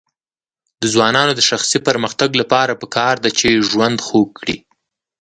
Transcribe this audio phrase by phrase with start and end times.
[0.81, 4.57] د ځوانانو د شخصي پرمختګ لپاره پکار ده چې ژوند خوږ کړي.